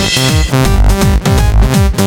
[0.00, 1.99] Música